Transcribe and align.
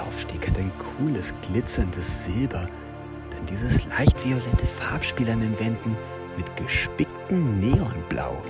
Der 0.00 0.06
Laufsteg 0.06 0.48
hat 0.48 0.58
ein 0.58 0.72
cooles, 0.96 1.34
glitzerndes 1.42 2.24
Silber. 2.24 2.66
Dann 3.30 3.46
dieses 3.46 3.84
leicht 3.86 4.24
violette 4.24 4.66
Farbspiel 4.66 5.28
an 5.28 5.40
den 5.40 5.58
Wänden 5.60 5.96
mit 6.38 6.56
gespicktem 6.56 7.60
Neonblau. 7.60 8.42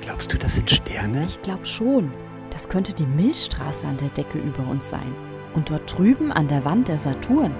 Glaubst 0.00 0.32
du, 0.32 0.38
das 0.38 0.54
sind 0.54 0.70
Sterne? 0.70 1.26
Ich 1.26 1.42
glaube 1.42 1.66
schon. 1.66 2.10
Das 2.50 2.68
könnte 2.68 2.94
die 2.94 3.06
Milchstraße 3.06 3.86
an 3.86 3.98
der 3.98 4.08
Decke 4.10 4.38
über 4.38 4.66
uns 4.66 4.88
sein. 4.88 5.14
Und 5.54 5.68
dort 5.68 5.98
drüben 5.98 6.32
an 6.32 6.48
der 6.48 6.64
Wand 6.64 6.88
der 6.88 6.98
Saturn. 6.98 7.54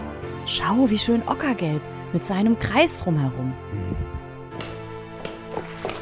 Schau, 0.46 0.88
wie 0.88 0.98
schön 0.98 1.22
ockergelb 1.26 1.82
mit 2.14 2.24
seinem 2.24 2.58
Kreis 2.58 2.98
drumherum. 2.98 3.52
Hm. 3.70 3.96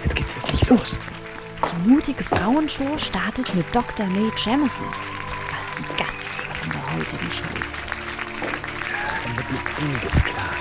Jetzt 0.04 0.14
geht's 0.14 0.36
wirklich 0.36 0.68
los. 0.68 0.98
Die 1.84 1.88
mutige 1.88 2.22
Frauenshow 2.22 2.96
startet 2.98 3.52
mit 3.56 3.66
Dr. 3.74 4.06
May 4.06 4.30
Jamison, 4.44 4.86
was 5.50 5.74
die 5.76 5.98
Gastgeberin 5.98 6.25
der 6.86 6.94
heutigen 6.94 7.30
Show. 7.30 7.54
Wird 9.36 9.50
mir 9.50 9.58
einiges 9.82 10.12
klar. 10.24 10.54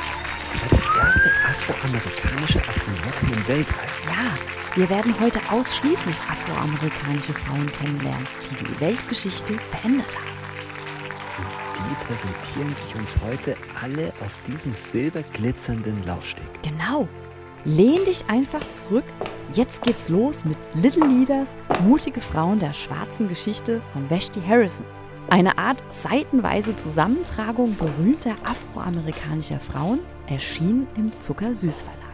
Sie 0.52 0.61
war 0.61 0.70
die 0.70 0.97
erste 0.99 1.31
afroamerikanische 1.49 2.59
Astronautin 2.67 3.33
im 3.33 3.47
Weltall. 3.47 3.85
Ja, 4.05 4.75
wir 4.75 4.89
werden 4.89 5.16
heute 5.19 5.39
ausschließlich 5.52 6.16
afroamerikanische 6.30 7.33
Frauen 7.33 7.71
kennenlernen, 7.80 8.27
die 8.52 8.63
die 8.63 8.80
Weltgeschichte 8.80 9.53
verändert 9.53 10.07
haben. 10.16 10.35
Die 11.77 11.95
präsentieren 12.05 12.75
sich 12.75 12.95
uns 12.95 13.16
heute 13.25 13.55
alle 13.81 14.09
auf 14.22 14.31
diesem 14.47 14.73
silberglitzernden 14.73 16.05
Laufsteg. 16.05 16.45
Genau. 16.63 17.07
Lehn 17.66 18.03
dich 18.05 18.23
einfach 18.28 18.67
zurück. 18.69 19.05
Jetzt 19.53 19.81
geht's 19.83 20.09
los 20.09 20.45
mit 20.45 20.57
Little 20.75 21.07
Leaders, 21.07 21.55
mutige 21.83 22.22
Frauen 22.22 22.59
der 22.59 22.73
schwarzen 22.73 23.28
Geschichte 23.30 23.81
von 23.94 24.09
Vashti 24.09 24.41
Harrison. 24.41 24.85
Eine 25.30 25.58
Art 25.58 25.81
seitenweise 25.90 26.76
Zusammentragung 26.76 27.76
berühmter 27.78 28.36
afroamerikanischer 28.45 29.59
Frauen 29.59 30.00
erschien 30.28 30.88
im 30.95 31.12
Zuckersüß 31.20 31.81
Verlag. 31.81 32.06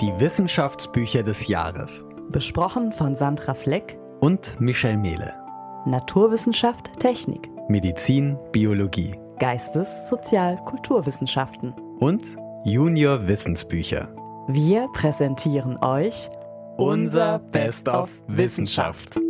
Die 0.00 0.18
Wissenschaftsbücher 0.18 1.22
des 1.22 1.46
Jahres. 1.46 2.04
Besprochen 2.30 2.92
von 2.92 3.14
Sandra 3.14 3.54
Fleck 3.54 3.98
und 4.18 4.60
Michelle 4.60 4.98
Mehle. 4.98 5.34
Naturwissenschaft, 5.86 6.98
Technik, 6.98 7.48
Medizin, 7.68 8.36
Biologie, 8.50 9.14
Geistes-, 9.38 10.08
Sozial-, 10.08 10.56
Kulturwissenschaften 10.64 11.72
und 12.00 12.24
Junior 12.64 13.26
Wissensbücher. 13.26 14.08
Wir 14.48 14.88
präsentieren 14.92 15.82
euch 15.82 16.28
unser 16.80 17.40
Best 17.52 17.90
of 17.90 18.08
Wissenschaft. 18.26 19.20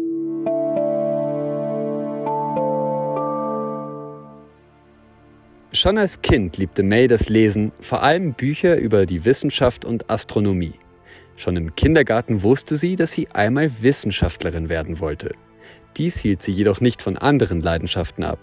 Schon 5.72 5.98
als 5.98 6.22
Kind 6.22 6.58
liebte 6.58 6.84
May 6.84 7.08
das 7.08 7.28
Lesen, 7.28 7.72
vor 7.80 8.04
allem 8.04 8.34
Bücher 8.34 8.76
über 8.76 9.04
die 9.04 9.24
Wissenschaft 9.24 9.84
und 9.84 10.08
Astronomie. 10.08 10.74
Schon 11.34 11.56
im 11.56 11.74
Kindergarten 11.74 12.44
wusste 12.44 12.76
sie, 12.76 12.94
dass 12.94 13.10
sie 13.10 13.26
einmal 13.32 13.68
Wissenschaftlerin 13.82 14.68
werden 14.68 15.00
wollte. 15.00 15.32
Dies 15.96 16.20
hielt 16.20 16.42
sie 16.42 16.52
jedoch 16.52 16.80
nicht 16.80 17.02
von 17.02 17.18
anderen 17.18 17.60
Leidenschaften 17.60 18.22
ab. 18.22 18.38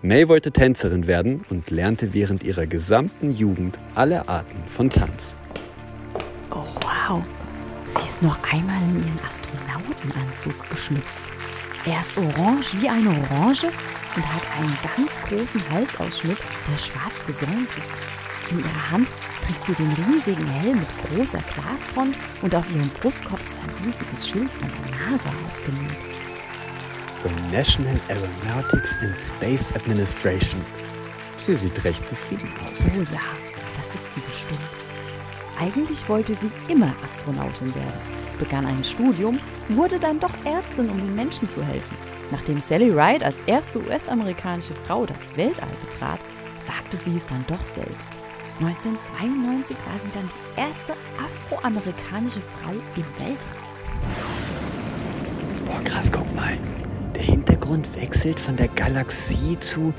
May 0.00 0.28
wollte 0.28 0.52
Tänzerin 0.52 1.08
werden 1.08 1.44
und 1.50 1.70
lernte 1.72 2.14
während 2.14 2.44
ihrer 2.44 2.66
gesamten 2.66 3.32
Jugend 3.32 3.80
alle 3.96 4.28
Arten 4.28 4.62
von 4.68 4.90
Tanz. 4.90 5.34
Oh 6.52 6.62
wow, 6.82 7.20
sie 7.88 8.04
ist 8.04 8.22
noch 8.22 8.38
einmal 8.50 8.80
in 8.82 8.98
ihren 8.98 9.20
Astronautenanzug 9.26 10.70
geschlüpft. 10.70 11.34
Er 11.86 12.00
ist 12.00 12.16
orange 12.16 12.80
wie 12.80 12.88
eine 12.88 13.10
Orange 13.10 13.66
und 14.16 14.34
hat 14.34 14.42
einen 14.58 14.76
ganz 14.96 15.20
großen 15.28 15.60
Halsausschnitt, 15.70 16.38
der 16.38 16.78
schwarz 16.78 17.26
gesäumt 17.26 17.68
ist. 17.76 17.90
In 18.50 18.58
ihrer 18.60 18.90
Hand 18.90 19.08
trägt 19.44 19.64
sie 19.66 19.82
den 19.82 19.92
riesigen 20.04 20.46
Helm 20.46 20.78
mit 20.78 20.88
großer 21.08 21.40
Glasfront 21.54 22.16
und 22.42 22.54
auf 22.54 22.64
ihrem 22.70 22.88
Brustkorb 23.00 23.40
ist 23.44 23.58
ein 23.58 23.86
riesiges 23.86 24.28
Schild 24.28 24.52
von 24.52 24.68
der 24.68 25.10
NASA 25.10 25.30
aufgenäht. 25.46 25.98
The 27.24 27.56
National 27.56 27.98
Aeronautics 28.08 28.94
and 29.00 29.16
Space 29.18 29.68
Administration. 29.74 30.60
Sie 31.38 31.56
sieht 31.56 31.84
recht 31.84 32.06
zufrieden 32.06 32.50
aus. 32.64 32.80
Oh 32.80 33.00
ja, 33.12 33.20
das 33.76 33.94
ist 33.94 34.14
sie 34.14 34.20
bestimmt. 34.20 34.83
Eigentlich 35.58 36.08
wollte 36.08 36.34
sie 36.34 36.50
immer 36.68 36.92
Astronautin 37.04 37.74
werden, 37.74 38.00
begann 38.38 38.66
ein 38.66 38.84
Studium, 38.84 39.38
wurde 39.68 39.98
dann 39.98 40.18
doch 40.20 40.32
Ärztin, 40.44 40.90
um 40.90 40.98
den 40.98 41.14
Menschen 41.14 41.48
zu 41.48 41.64
helfen. 41.64 41.96
Nachdem 42.30 42.60
Sally 42.60 42.90
Ride 42.90 43.24
als 43.24 43.36
erste 43.46 43.78
US-amerikanische 43.78 44.74
Frau 44.86 45.06
das 45.06 45.36
Weltall 45.36 45.68
betrat, 45.88 46.18
wagte 46.66 46.96
sie 46.96 47.16
es 47.16 47.26
dann 47.26 47.44
doch 47.46 47.64
selbst. 47.66 48.10
1992 48.60 49.76
war 49.76 49.98
sie 49.98 50.10
dann 50.14 50.30
die 50.30 50.60
erste 50.60 50.94
afroamerikanische 51.18 52.40
Frau 52.40 52.72
im 52.96 53.04
Weltraum. 53.18 53.64
Boah, 55.66 55.82
krass, 55.84 56.10
guck 56.10 56.34
mal. 56.34 56.56
Der 57.14 57.22
Hintergrund 57.22 57.94
wechselt 57.96 58.40
von 58.40 58.56
der 58.56 58.68
Galaxie 58.68 59.58
zu 59.60 59.92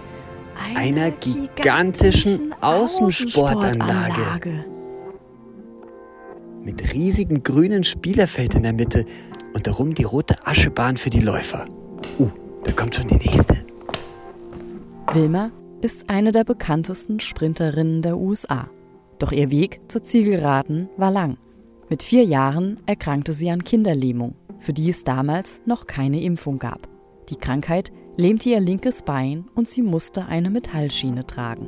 einer, 0.61 0.79
einer 0.79 1.11
gigantischen, 1.11 1.55
gigantischen 1.55 2.55
Außensportanlage. 2.61 4.22
Außensportanlage. 4.22 4.75
Mit 6.66 6.96
riesigem 6.96 7.44
grünen 7.44 7.84
Spielerfeld 7.84 8.56
in 8.56 8.64
der 8.64 8.74
Mitte 8.74 9.06
und 9.53 9.68
darum 9.68 9.94
die 9.94 10.03
rote 10.03 10.36
Aschebahn 10.48 10.98
für 10.98 11.12
die 11.12 11.20
Läufer. 11.20 11.66
Uh, 12.18 12.28
da 12.64 12.72
kommt 12.72 12.96
schon 12.96 13.08
die 13.08 13.18
nächste. 13.18 13.64
Wilma 15.14 15.52
ist 15.81 16.09
eine 16.09 16.31
der 16.31 16.44
bekanntesten 16.44 17.20
Sprinterinnen 17.20 18.02
der 18.02 18.18
USA. 18.18 18.68
Doch 19.20 19.31
ihr 19.31 19.52
Weg 19.52 19.80
zur 19.90 20.03
Zielgeraden 20.03 20.90
war 20.98 21.12
lang. 21.12 21.38
Mit 21.88 22.02
vier 22.02 22.24
Jahren 22.24 22.80
erkrankte 22.88 23.34
sie 23.34 23.52
an 23.52 23.64
Kinderlähmung, 23.64 24.34
für 24.59 24.74
die 24.74 24.90
es 24.90 25.03
damals 25.03 25.62
noch 25.68 25.86
keine 25.86 26.24
Impfung 26.24 26.58
gab. 26.58 26.88
Die 27.30 27.36
Krankheit 27.36 27.92
lähmte 28.18 28.50
ihr 28.50 28.59
linkes 28.59 29.03
Bein 29.03 29.46
und 29.53 29.70
sie 29.70 29.84
musste 29.84 30.26
eine 30.26 30.50
Metallschiene 30.50 31.28
tragen. 31.28 31.68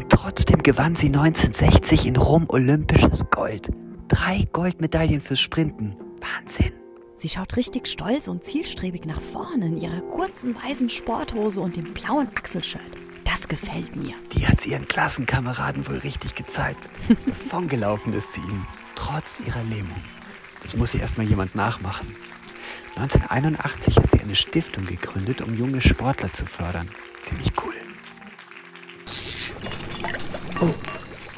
Und 0.00 0.08
trotzdem 0.08 0.62
gewann 0.62 0.96
sie 0.96 1.08
1960 1.08 2.06
in 2.06 2.16
Rom 2.16 2.46
olympisches 2.48 3.22
Gold. 3.30 3.68
Drei 4.08 4.48
Goldmedaillen 4.50 5.20
fürs 5.20 5.40
Sprinten. 5.40 5.94
Wahnsinn! 6.20 6.72
Sie 7.16 7.28
schaut 7.28 7.54
richtig 7.58 7.86
stolz 7.86 8.26
und 8.26 8.42
zielstrebig 8.42 9.04
nach 9.04 9.20
vorne 9.20 9.66
in 9.66 9.76
ihrer 9.76 10.00
kurzen 10.00 10.56
weißen 10.56 10.88
Sporthose 10.88 11.60
und 11.60 11.76
dem 11.76 11.92
blauen 11.92 12.28
Achselshirt. 12.34 12.82
Das 13.26 13.46
gefällt 13.46 13.94
mir. 13.94 14.14
Die 14.32 14.46
hat 14.46 14.62
sie 14.62 14.70
ihren 14.70 14.88
Klassenkameraden 14.88 15.86
wohl 15.86 15.98
richtig 15.98 16.34
gezeigt. 16.34 16.80
Davongelaufen 17.26 18.14
ist 18.14 18.32
sie 18.32 18.40
ihnen, 18.40 18.66
trotz 18.94 19.42
ihrer 19.46 19.62
Lähmung. 19.64 20.00
Das 20.62 20.74
muss 20.74 20.92
sie 20.92 20.98
erstmal 20.98 21.26
jemand 21.26 21.54
nachmachen. 21.54 22.06
1981 22.96 23.98
hat 23.98 24.10
sie 24.12 24.20
eine 24.20 24.34
Stiftung 24.34 24.86
gegründet, 24.86 25.42
um 25.42 25.54
junge 25.54 25.82
Sportler 25.82 26.32
zu 26.32 26.46
fördern. 26.46 26.88
Ziemlich 27.22 27.52
cool. 27.62 27.79
Oh, 30.62 30.66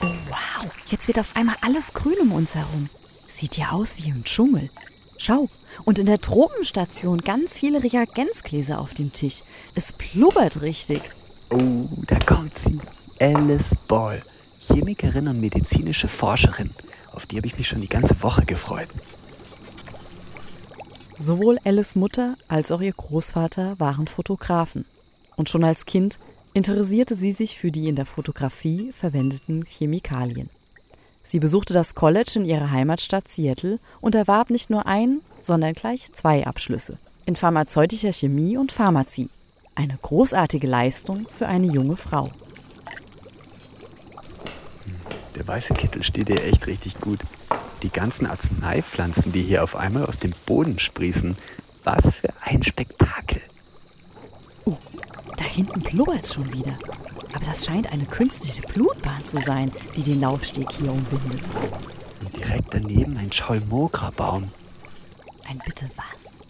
oh 0.03 0.07
wow. 0.29 0.71
Jetzt 0.89 1.07
wird 1.07 1.19
auf 1.21 1.37
einmal 1.37 1.55
alles 1.61 1.93
grün 1.93 2.19
um 2.21 2.33
uns 2.33 2.57
herum. 2.57 2.89
Sieht 3.29 3.57
ja 3.57 3.71
aus 3.71 3.97
wie 3.97 4.09
im 4.09 4.25
Dschungel. 4.25 4.69
Schau, 5.17 5.49
und 5.85 6.01
in 6.01 6.07
der 6.07 6.21
Tropenstation 6.21 7.19
ganz 7.19 7.53
viele 7.53 7.85
Reagenzgläser 7.85 8.81
auf 8.81 8.95
dem 8.95 9.13
Tisch. 9.13 9.43
Es 9.77 9.93
blubbert 9.93 10.63
richtig. 10.63 11.03
Oh, 11.51 11.87
da 12.09 12.19
kommt 12.19 12.59
sie. 12.59 12.81
Alice 13.21 13.77
Ball, 13.87 14.21
Chemikerin 14.61 15.29
und 15.29 15.41
medizinische 15.41 16.09
Forscherin. 16.09 16.71
Auf 17.13 17.27
die 17.27 17.37
habe 17.37 17.47
ich 17.47 17.57
mich 17.57 17.69
schon 17.69 17.81
die 17.81 17.89
ganze 17.89 18.21
Woche 18.23 18.45
gefreut. 18.45 18.89
Sowohl 21.19 21.59
Alice 21.65 21.95
Mutter 21.95 22.37
als 22.49 22.73
auch 22.73 22.81
ihr 22.81 22.93
Großvater 22.93 23.79
waren 23.79 24.09
Fotografen. 24.09 24.85
Und 25.37 25.49
schon 25.49 25.63
als 25.63 25.87
Kind 25.87 26.19
interessierte 26.55 27.17
sie 27.17 27.33
sich 27.33 27.59
für 27.59 27.71
die 27.71 27.89
in 27.89 27.97
der 27.97 28.07
Fotografie 28.07 28.93
verwendeten 28.99 29.65
Chemikalien. 29.65 30.51
Sie 31.25 31.39
besuchte 31.39 31.73
das 31.73 31.95
College 31.95 32.33
in 32.35 32.45
ihrer 32.45 32.71
Heimatstadt 32.71 33.29
Seattle 33.29 33.79
und 34.01 34.15
erwarb 34.15 34.51
nicht 34.51 34.71
nur 34.71 34.87
ein, 34.87 35.21
sondern 35.41 35.75
gleich 35.75 36.13
zwei 36.13 36.47
Abschlüsse 36.47 36.99
in 37.27 37.37
pharmazeutischer 37.37 38.13
Chemie 38.13 38.57
und 38.57 38.73
Pharmazie. 38.73 39.29
Eine 39.75 39.97
großartige 40.01 40.67
Leistung 40.67 41.27
für 41.37 41.47
eine 41.47 41.67
junge 41.67 41.97
Frau. 41.97 42.29
Der 45.37 45.47
weiße 45.47 45.75
Kittel 45.75 46.03
steht 46.03 46.29
dir 46.29 46.43
echt 46.45 46.67
richtig 46.67 47.01
gut. 47.01 47.21
Die 47.83 47.89
ganzen 47.89 48.27
Arzneipflanzen, 48.27 49.33
die 49.33 49.43
hier 49.43 49.65
auf 49.65 49.77
einmal 49.77 50.05
aus 50.05 50.19
dem 50.19 50.33
Boden 50.47 50.79
sprießen. 50.79 51.37
Was 51.85 52.17
für 52.17 52.29
ein 52.43 52.63
Spektakel. 52.63 53.41
Hinten 55.53 55.81
blubbert 55.83 56.27
schon 56.27 56.51
wieder. 56.53 56.79
Aber 57.35 57.45
das 57.45 57.67
scheint 57.67 57.93
eine 57.93 58.07
künstliche 58.07 58.63
Blutbahn 58.63 59.23
zu 59.25 59.37
sein, 59.37 59.71
die 59.95 60.03
den 60.03 60.21
Laufsteg 60.21 60.71
hier 60.73 60.91
umbindet. 60.91 61.43
Und 62.21 62.37
direkt 62.37 62.73
daneben 62.73 63.19
ein 63.19 63.31
Cholmogra-Baum. 63.31 64.45
Ein 65.45 65.59
bitte 65.65 65.91
was? 65.97 66.43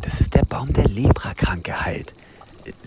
Das 0.00 0.20
ist 0.20 0.34
der 0.34 0.44
Baum, 0.46 0.72
der 0.72 0.88
Leprakranke 0.88 1.84
heilt. 1.84 2.14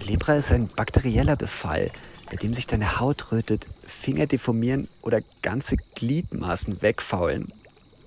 Lepra 0.03 0.35
ist 0.35 0.51
ein 0.51 0.67
bakterieller 0.67 1.35
Befall, 1.35 1.91
bei 2.29 2.35
dem 2.35 2.55
sich 2.55 2.65
deine 2.65 2.99
Haut 2.99 3.31
rötet, 3.31 3.67
Finger 3.85 4.25
deformieren 4.25 4.87
oder 5.03 5.21
ganze 5.43 5.77
Gliedmaßen 5.95 6.81
wegfaulen. 6.81 7.51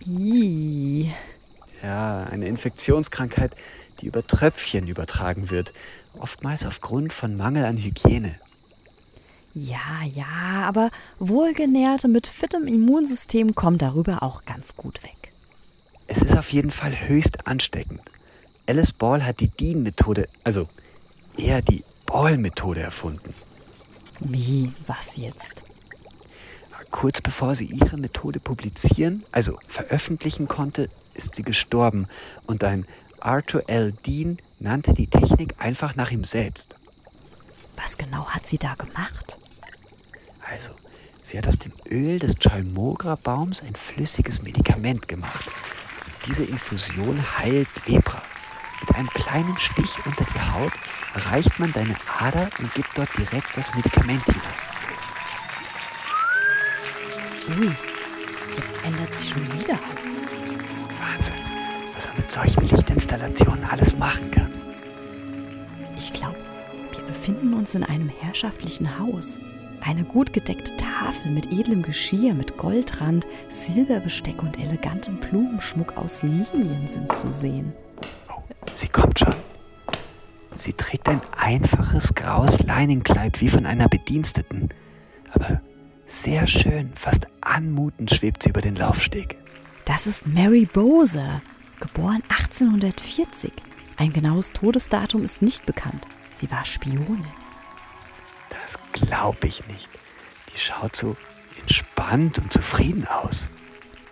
Ih. 0.07 1.13
Ja, 1.83 2.25
eine 2.25 2.47
Infektionskrankheit, 2.47 3.53
die 4.01 4.07
über 4.07 4.27
Tröpfchen 4.27 4.89
übertragen 4.89 5.51
wird, 5.51 5.73
oftmals 6.19 6.65
aufgrund 6.67 7.13
von 7.13 7.37
Mangel 7.37 7.65
an 7.65 7.77
Hygiene. 7.77 8.35
Ja, 9.55 10.03
ja, 10.15 10.65
aber 10.67 10.91
Wohlgenährte 11.19 12.09
mit 12.09 12.27
fittem 12.27 12.67
Immunsystem 12.67 13.55
kommen 13.55 13.79
darüber 13.79 14.23
auch 14.23 14.45
ganz 14.45 14.77
gut 14.77 15.03
weg. 15.03 15.33
Es 16.07 16.23
ist 16.23 16.37
auf 16.37 16.53
jeden 16.53 16.71
Fall 16.71 17.09
höchst 17.09 17.47
ansteckend. 17.47 18.01
Alice 18.67 18.93
Ball 18.93 19.25
hat 19.25 19.41
die 19.41 19.49
Dean-Methode, 19.49 20.29
also 20.45 20.69
eher 21.37 21.61
die 21.63 21.85
Ball-Methode 22.07 22.81
erfunden. 22.81 23.35
Wie, 24.21 24.73
was 24.87 25.17
jetzt? 25.17 25.63
Kurz 26.91 27.21
bevor 27.21 27.55
sie 27.55 27.65
ihre 27.65 27.97
Methode 27.97 28.39
publizieren, 28.39 29.25
also 29.33 29.59
veröffentlichen 29.67 30.47
konnte, 30.47 30.91
ist 31.15 31.35
sie 31.35 31.43
gestorben 31.43 32.07
und 32.47 32.63
ein 32.65 32.87
Arthur 33.21 33.69
L. 33.69 33.93
Dean 34.07 34.39
nannte 34.63 34.95
die 34.95 35.09
Technik 35.09 35.55
einfach 35.59 35.97
nach 35.97 36.11
ihm 36.11 36.25
selbst. 36.25 36.77
Was 37.77 37.97
genau 37.97 38.27
hat 38.29 38.47
sie 38.47 38.59
da 38.59 38.75
gemacht? 38.75 39.37
Also, 40.49 40.73
sie 41.23 41.39
hat 41.39 41.49
aus 41.49 41.59
dem 41.59 41.73
Öl 41.91 42.19
des 42.19 42.37
Chalmogra-Baums 42.39 43.63
ein 43.63 43.75
flüssiges 43.75 44.43
Medikament 44.43 45.09
gemacht. 45.09 45.51
Diese 46.27 46.45
Infusion 46.45 47.19
heilt 47.39 47.69
Lepra. 47.87 48.23
Mit 48.81 48.95
einem 48.97 49.09
kleinen 49.09 49.57
Stich 49.59 49.91
unter 50.07 50.25
die 50.25 50.41
Haut 50.41 50.73
erreicht 51.15 51.59
man 51.59 51.73
deine 51.73 51.97
Ader 52.19 52.49
und 52.59 52.73
gibt 52.75 52.97
dort 52.97 53.17
direkt 53.17 53.57
das 53.57 53.75
Medikament 53.75 54.25
hinein. 54.25 54.41
Ui, 57.59 57.67
jetzt 58.57 58.85
ändert 58.85 59.15
sich 59.15 59.31
schon 59.31 59.53
wieder 59.53 59.75
alles. 59.75 60.23
Wahnsinn, 61.01 61.35
was 62.03 62.09
man 62.09 62.17
mit 62.17 62.31
solchen 62.31 62.69
Lichtinstallationen 62.69 63.65
alles 63.65 63.97
machen 63.97 64.31
kann. 64.31 64.51
Ich 65.97 66.13
glaube, 66.13 66.37
wir 66.95 67.05
befinden 67.05 67.55
uns 67.55 67.75
in 67.75 67.85
einem 67.85 68.09
herrschaftlichen 68.09 68.99
Haus. 68.99 69.39
Eine 69.81 70.05
gut 70.05 70.33
gedeckte 70.33 70.77
Tafel 70.77 71.31
mit 71.31 71.53
edlem 71.53 71.83
Geschirr, 71.83 72.35
mit 72.35 72.57
Goldrand, 72.57 73.27
Silberbesteck 73.49 74.43
und 74.43 74.59
elegantem 74.59 75.19
Blumenschmuck 75.19 75.97
aus 75.97 76.23
Lilien 76.23 76.87
sind 76.87 77.13
zu 77.13 77.31
sehen. 77.31 77.73
Oh, 78.29 78.43
sie 78.75 78.89
kommt 78.89 79.19
schon. 79.19 79.35
Sie 80.57 80.73
trägt 80.73 81.09
ein 81.09 81.21
einfaches 81.37 82.15
graues 82.15 82.61
Leinenkleid 82.61 83.41
wie 83.41 83.49
von 83.49 83.67
einer 83.67 83.89
Bediensteten. 83.89 84.69
Aber 85.33 85.61
sehr 86.07 86.47
schön, 86.47 86.93
fast 86.95 87.27
anmutend 87.41 88.11
schwebt 88.13 88.43
sie 88.43 88.51
über 88.51 88.61
den 88.61 88.77
Laufsteg. 88.77 89.37
Das 89.85 90.07
ist 90.07 90.27
Mary 90.27 90.69
Bowser, 90.73 91.43
geboren 91.83 92.23
1840. 92.29 93.53
Ein 93.97 94.13
genaues 94.13 94.53
Todesdatum 94.53 95.25
ist 95.25 95.43
nicht 95.43 95.67
bekannt. 95.67 96.07
Sie 96.33 96.51
war 96.51 96.65
Spionin. 96.65 97.25
Das 98.49 98.79
glaube 98.93 99.49
ich 99.49 99.67
nicht. 99.67 99.89
Die 100.55 100.59
schaut 100.59 100.97
so 100.97 101.17
entspannt 101.61 102.39
und 102.39 102.53
zufrieden 102.53 103.07
aus. 103.07 103.49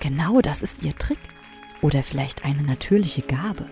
Genau 0.01 0.41
das 0.41 0.63
ist 0.63 0.83
ihr 0.83 0.95
Trick. 0.95 1.19
Oder 1.81 2.03
vielleicht 2.03 2.45
eine 2.45 2.63
natürliche 2.63 3.23
Gabe. 3.23 3.65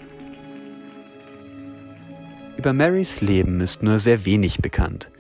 Über 2.57 2.73
Marys 2.73 3.21
Leben 3.21 3.61
ist 3.61 3.83
nur 3.83 3.99
sehr 3.99 4.25
wenig 4.25 4.59
bekannt. 4.59 5.11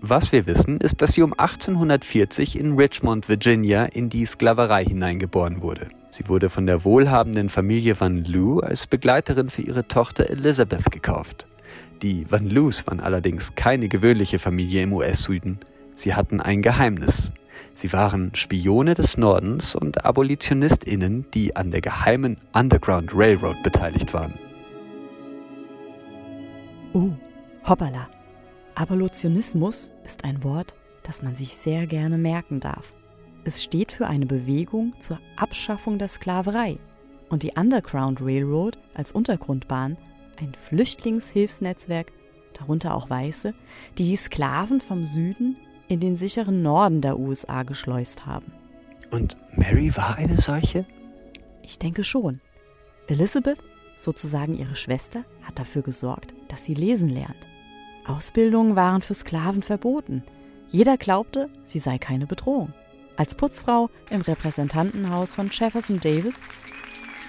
Was 0.00 0.32
wir 0.32 0.46
wissen, 0.46 0.78
ist, 0.78 1.02
dass 1.02 1.12
sie 1.12 1.22
um 1.22 1.32
1840 1.32 2.58
in 2.58 2.76
Richmond, 2.76 3.28
Virginia, 3.28 3.84
in 3.84 4.08
die 4.08 4.24
Sklaverei 4.26 4.84
hineingeboren 4.84 5.60
wurde. 5.60 5.88
Sie 6.10 6.28
wurde 6.28 6.48
von 6.48 6.66
der 6.66 6.84
wohlhabenden 6.84 7.48
Familie 7.48 7.98
Van 8.00 8.24
Loo 8.24 8.60
als 8.60 8.86
Begleiterin 8.86 9.50
für 9.50 9.62
ihre 9.62 9.86
Tochter 9.86 10.30
Elizabeth 10.30 10.90
gekauft. 10.90 11.46
Die 12.02 12.30
Van 12.30 12.48
Loos 12.48 12.86
waren 12.86 13.00
allerdings 13.00 13.54
keine 13.54 13.88
gewöhnliche 13.88 14.38
Familie 14.38 14.82
im 14.82 14.92
US-Süden. 14.92 15.58
Sie 15.96 16.14
hatten 16.14 16.40
ein 16.40 16.62
Geheimnis. 16.62 17.32
Sie 17.74 17.92
waren 17.92 18.34
Spione 18.34 18.94
des 18.94 19.16
Nordens 19.16 19.74
und 19.74 20.04
AbolitionistInnen, 20.04 21.26
die 21.34 21.56
an 21.56 21.70
der 21.70 21.80
geheimen 21.80 22.36
Underground 22.52 23.10
Railroad 23.14 23.62
beteiligt 23.62 24.14
waren. 24.14 24.34
Oh, 26.92 27.10
hoppala. 27.68 28.08
Abolitionismus 28.74 29.90
ist 30.04 30.24
ein 30.24 30.42
Wort, 30.44 30.74
das 31.02 31.22
man 31.22 31.34
sich 31.34 31.54
sehr 31.54 31.86
gerne 31.86 32.16
merken 32.16 32.60
darf. 32.60 32.97
Es 33.48 33.62
steht 33.62 33.92
für 33.92 34.06
eine 34.06 34.26
Bewegung 34.26 34.92
zur 35.00 35.18
Abschaffung 35.36 35.98
der 35.98 36.08
Sklaverei 36.08 36.78
und 37.30 37.42
die 37.42 37.52
Underground 37.56 38.20
Railroad 38.20 38.76
als 38.92 39.10
Untergrundbahn 39.10 39.96
ein 40.38 40.52
Flüchtlingshilfsnetzwerk, 40.54 42.12
darunter 42.52 42.94
auch 42.94 43.08
Weiße, 43.08 43.54
die 43.96 44.04
die 44.04 44.16
Sklaven 44.16 44.82
vom 44.82 45.06
Süden 45.06 45.56
in 45.88 45.98
den 45.98 46.18
sicheren 46.18 46.60
Norden 46.60 47.00
der 47.00 47.18
USA 47.18 47.62
geschleust 47.62 48.26
haben. 48.26 48.52
Und 49.10 49.38
Mary 49.56 49.96
war 49.96 50.16
eine 50.16 50.36
solche? 50.36 50.84
Ich 51.62 51.78
denke 51.78 52.04
schon. 52.04 52.42
Elizabeth, 53.06 53.60
sozusagen 53.96 54.58
ihre 54.58 54.76
Schwester, 54.76 55.24
hat 55.42 55.58
dafür 55.58 55.80
gesorgt, 55.80 56.34
dass 56.48 56.66
sie 56.66 56.74
lesen 56.74 57.08
lernt. 57.08 57.46
Ausbildungen 58.06 58.76
waren 58.76 59.00
für 59.00 59.14
Sklaven 59.14 59.62
verboten. 59.62 60.22
Jeder 60.68 60.98
glaubte, 60.98 61.48
sie 61.64 61.78
sei 61.78 61.96
keine 61.96 62.26
Bedrohung. 62.26 62.74
Als 63.18 63.34
Putzfrau 63.34 63.90
im 64.10 64.20
Repräsentantenhaus 64.20 65.32
von 65.32 65.50
Jefferson 65.50 65.98
Davis 65.98 66.36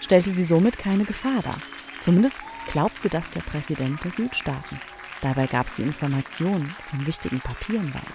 stellte 0.01 0.29
sie 0.29 0.43
somit 0.43 0.77
keine 0.77 1.03
Gefahr 1.03 1.41
dar. 1.43 1.57
Zumindest 2.01 2.35
glaubte 2.71 3.09
das 3.09 3.31
der 3.31 3.39
Präsident 3.39 4.03
der 4.03 4.11
Südstaaten. 4.11 4.79
Dabei 5.23 5.47
gab 5.47 5.67
sie 5.67 5.81
Informationen 5.81 6.71
von 6.91 7.07
wichtigen 7.07 7.39
Papieren 7.39 7.91
weiter. 7.91 8.05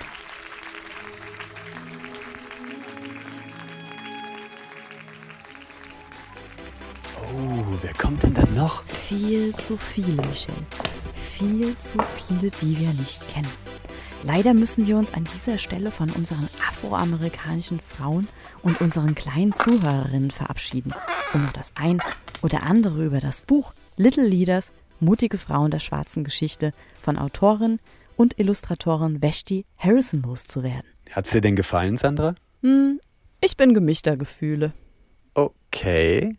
Oh, 7.35 7.65
wer 7.83 7.93
kommt 7.95 8.23
denn 8.23 8.35
da 8.35 8.47
noch? 8.55 8.83
Viel 8.83 9.53
zu 9.57 9.77
viele, 9.77 10.23
Michelle. 10.29 10.65
Viel 11.37 11.77
zu 11.79 11.99
viele, 12.17 12.53
die 12.63 12.79
wir 12.79 12.93
nicht 12.95 13.29
kennen. 13.29 13.51
Leider 14.23 14.55
müssen 14.55 14.87
wir 14.87 14.97
uns 14.97 15.13
an 15.13 15.25
dieser 15.35 15.59
Stelle 15.59 15.91
von 15.91 16.09
unseren 16.11 16.49
afroamerikanischen 16.85 17.81
Frauen 17.81 18.29
und 18.63 18.81
unseren 18.81 19.15
kleinen 19.15 19.53
Zuhörerinnen 19.53 20.31
verabschieden, 20.31 20.93
um 21.33 21.45
noch 21.45 21.53
das 21.53 21.73
ein 21.75 22.01
oder 22.43 22.63
andere 22.63 23.05
über 23.05 23.21
das 23.21 23.43
Buch 23.43 23.73
Little 23.97 24.27
Leaders, 24.27 24.73
mutige 25.01 25.39
Frauen 25.39 25.71
der 25.71 25.79
schwarzen 25.79 26.25
Geschichte 26.25 26.73
von 27.03 27.17
Autorin 27.17 27.79
und 28.17 28.39
Illustratorin 28.39 29.23
Vashti 29.23 29.65
Harrison 29.79 30.23
loszuwerden. 30.23 30.85
Hat's 31.11 31.31
dir 31.31 31.41
denn 31.41 31.57
gefallen, 31.57 31.97
Sandra? 31.97 32.35
Hm, 32.63 33.01
ich 33.41 33.57
bin 33.57 33.73
gemischter 33.73 34.17
Gefühle. 34.17 34.73
Okay. 35.35 36.37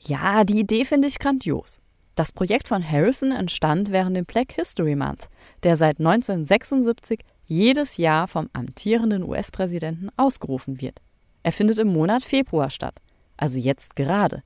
Ja, 0.00 0.44
die 0.44 0.60
Idee 0.60 0.84
finde 0.84 1.08
ich 1.08 1.18
grandios. 1.18 1.80
Das 2.16 2.32
Projekt 2.32 2.66
von 2.68 2.88
Harrison 2.88 3.30
entstand 3.30 3.92
während 3.92 4.16
dem 4.16 4.24
Black 4.24 4.52
History 4.52 4.96
Month, 4.96 5.28
der 5.62 5.76
seit 5.76 5.98
1976 5.98 7.20
jedes 7.46 7.96
Jahr 7.96 8.28
vom 8.28 8.50
amtierenden 8.52 9.22
US-Präsidenten 9.22 10.08
ausgerufen 10.16 10.80
wird. 10.80 11.00
Er 11.42 11.52
findet 11.52 11.78
im 11.78 11.88
Monat 11.88 12.22
Februar 12.22 12.70
statt, 12.70 13.00
also 13.36 13.58
jetzt 13.58 13.96
gerade. 13.96 14.42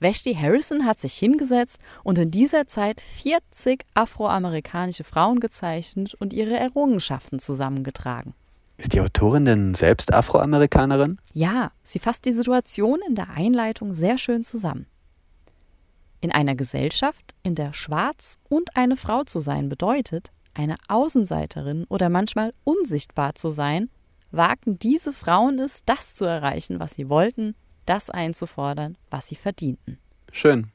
Vashti 0.00 0.34
Harrison 0.34 0.84
hat 0.84 0.98
sich 0.98 1.14
hingesetzt 1.14 1.80
und 2.02 2.18
in 2.18 2.32
dieser 2.32 2.66
Zeit 2.66 3.00
40 3.00 3.84
afroamerikanische 3.94 5.04
Frauen 5.04 5.38
gezeichnet 5.38 6.14
und 6.14 6.32
ihre 6.32 6.56
Errungenschaften 6.56 7.38
zusammengetragen. 7.38 8.34
Ist 8.78 8.94
die 8.94 9.00
Autorin 9.00 9.44
denn 9.44 9.74
selbst 9.74 10.12
Afroamerikanerin? 10.12 11.18
Ja, 11.32 11.70
sie 11.84 12.00
fasst 12.00 12.24
die 12.24 12.32
Situation 12.32 12.98
in 13.06 13.14
der 13.14 13.30
Einleitung 13.30 13.94
sehr 13.94 14.18
schön 14.18 14.42
zusammen. 14.42 14.86
In 16.20 16.32
einer 16.32 16.56
Gesellschaft, 16.56 17.34
in 17.44 17.54
der 17.54 17.72
schwarz 17.72 18.38
und 18.48 18.76
eine 18.76 18.96
Frau 18.96 19.22
zu 19.22 19.38
sein 19.38 19.68
bedeutet, 19.68 20.32
eine 20.54 20.76
Außenseiterin 20.88 21.84
oder 21.88 22.08
manchmal 22.08 22.52
unsichtbar 22.64 23.34
zu 23.34 23.50
sein, 23.50 23.90
wagten 24.30 24.78
diese 24.78 25.12
Frauen 25.12 25.58
es, 25.58 25.84
das 25.84 26.14
zu 26.14 26.24
erreichen, 26.24 26.80
was 26.80 26.94
sie 26.94 27.08
wollten, 27.08 27.54
das 27.86 28.10
einzufordern, 28.10 28.96
was 29.10 29.28
sie 29.28 29.36
verdienten. 29.36 29.98
Schön. 30.30 30.68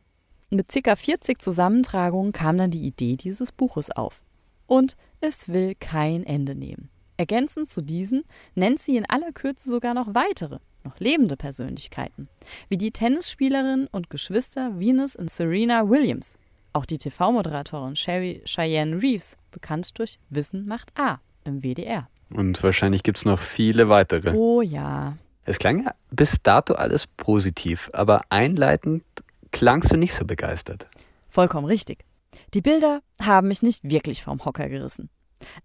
Mit 0.50 0.69
ca. 0.69 0.96
40 0.96 1.41
Zusammentragungen 1.41 2.31
kam 2.31 2.57
dann 2.57 2.72
die 2.72 2.86
Idee 2.86 3.17
dieses 3.17 3.51
Buches 3.51 3.91
auf. 3.91 4.22
Und 4.65 4.96
es 5.19 5.50
will 5.50 5.75
kein 5.75 6.24
Ende 6.24 6.55
nehmen. 6.55 6.89
Ergänzend 7.17 7.67
zu 7.67 7.81
diesen 7.81 8.24
nennt 8.53 8.79
sie 8.79 8.96
in 8.96 9.05
aller 9.10 9.31
Kürze 9.31 9.69
sogar 9.69 9.93
noch 9.93 10.13
weitere, 10.13 10.60
noch 10.84 11.00
lebende 11.00 11.36
Persönlichkeiten, 11.36 12.29
wie 12.69 12.77
die 12.77 12.91
Tennisspielerin 12.91 13.88
und 13.91 14.10
Geschwister 14.10 14.79
Venus 14.79 15.15
und 15.15 15.31
Serena 15.31 15.89
Williams. 15.89 16.38
Auch 16.77 16.86
die 16.86 17.00
TV-Moderatorin 17.00 17.96
Sherry 17.96 18.43
Cheyenne 18.46 19.01
Reeves, 19.01 19.36
bekannt 19.50 19.98
durch 19.98 20.19
Wissen 20.29 20.67
macht 20.67 20.91
A 20.96 21.19
im 21.43 21.63
WDR. 21.63 22.07
Und 22.29 22.62
wahrscheinlich 22.62 23.01
gibt 23.01 23.17
es 23.17 23.25
noch 23.25 23.39
viele 23.39 23.89
weitere. 23.89 24.36
Oh 24.36 24.62
ja. 24.62 25.17
Es 25.46 25.57
klang 25.57 25.86
ja 25.86 25.96
bis 26.12 26.39
dato 26.43 26.75
alles 26.75 27.07
positiv, 27.07 27.89
aber 27.93 28.25
einleitend 28.29 29.03
klangst 29.51 29.91
du 29.91 29.98
nicht 29.98 30.13
so 30.13 30.24
begeistert. 30.24 30.86
Vollkommen 31.29 31.65
richtig. 31.65 32.05
Die 32.53 32.62
Bilder 32.62 33.01
haben 33.19 33.48
mich 33.48 33.63
nicht 33.63 33.84
wirklich 33.84 34.22
vom 34.22 34.46
Hocker 34.46 34.69
gerissen. 34.69 35.10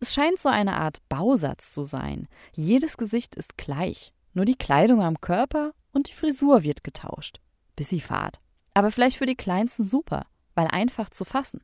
Es 0.00 0.14
scheint 0.14 0.38
so 0.38 0.48
eine 0.48 0.76
Art 0.78 1.06
Bausatz 1.10 1.74
zu 1.74 1.84
sein. 1.84 2.26
Jedes 2.54 2.96
Gesicht 2.96 3.36
ist 3.36 3.58
gleich, 3.58 4.14
nur 4.32 4.46
die 4.46 4.56
Kleidung 4.56 5.02
am 5.02 5.20
Körper 5.20 5.72
und 5.92 6.08
die 6.08 6.14
Frisur 6.14 6.62
wird 6.62 6.82
getauscht. 6.82 7.38
Busy 7.76 8.00
Fahrt. 8.00 8.40
Aber 8.72 8.90
vielleicht 8.90 9.18
für 9.18 9.26
die 9.26 9.36
Kleinsten 9.36 9.84
super, 9.84 10.24
weil 10.54 10.68
einfach 10.68 11.10
zu 11.10 11.24
fassen. 11.24 11.60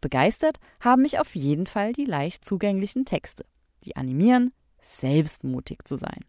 Begeistert 0.00 0.58
haben 0.80 1.02
mich 1.02 1.18
auf 1.18 1.34
jeden 1.34 1.66
Fall 1.66 1.92
die 1.92 2.04
leicht 2.04 2.44
zugänglichen 2.44 3.04
Texte, 3.04 3.44
die 3.84 3.96
animieren, 3.96 4.52
selbstmutig 4.80 5.80
zu 5.84 5.96
sein. 5.96 6.24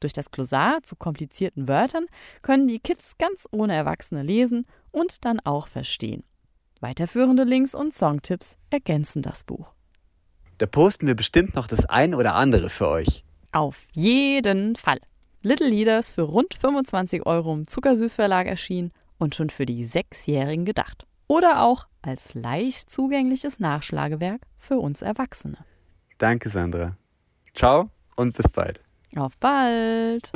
Durch 0.00 0.12
das 0.12 0.30
Glossar 0.30 0.82
zu 0.82 0.96
komplizierten 0.96 1.68
Wörtern 1.68 2.06
können 2.42 2.68
die 2.68 2.78
Kids 2.78 3.18
ganz 3.18 3.48
ohne 3.50 3.74
Erwachsene 3.74 4.22
lesen 4.22 4.66
und 4.90 5.24
dann 5.24 5.40
auch 5.40 5.68
verstehen. 5.68 6.22
Weiterführende 6.80 7.42
Links 7.42 7.74
und 7.74 7.92
Songtipps 7.92 8.56
ergänzen 8.70 9.22
das 9.22 9.42
Buch. 9.42 9.72
Da 10.58 10.66
posten 10.66 11.06
wir 11.06 11.16
bestimmt 11.16 11.54
noch 11.54 11.66
das 11.66 11.84
ein 11.84 12.14
oder 12.14 12.34
andere 12.34 12.70
für 12.70 12.88
euch. 12.88 13.24
Auf 13.52 13.86
jeden 13.92 14.76
Fall. 14.76 15.00
Little 15.42 15.68
Leaders 15.68 16.10
für 16.10 16.22
rund 16.22 16.54
25 16.54 17.26
Euro 17.26 17.54
im 17.54 17.66
Zuckersüßverlag 17.66 18.46
erschienen 18.46 18.92
und 19.18 19.34
schon 19.34 19.50
für 19.50 19.66
die 19.66 19.84
Sechsjährigen 19.84 20.64
gedacht. 20.64 21.06
Oder 21.28 21.62
auch 21.62 21.86
als 22.02 22.34
leicht 22.34 22.90
zugängliches 22.90 23.60
Nachschlagewerk 23.60 24.40
für 24.56 24.78
uns 24.78 25.02
Erwachsene. 25.02 25.58
Danke, 26.16 26.48
Sandra. 26.48 26.96
Ciao 27.54 27.90
und 28.16 28.36
bis 28.36 28.48
bald. 28.48 28.80
Auf 29.16 29.36
bald! 29.38 30.32